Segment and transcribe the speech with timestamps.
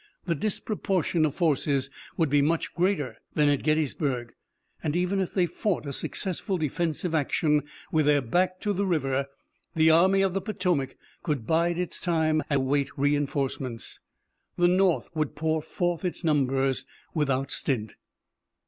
[0.25, 4.33] The disproportion of forces would be much greater than at Gettysburg,
[4.81, 9.27] and even if they fought a successful defensive action with their back to the river
[9.75, 13.99] the Army of the Potomac could bide its time and await reinforcements.
[14.57, 16.83] The North would pour forth its numbers
[17.13, 17.95] without stint.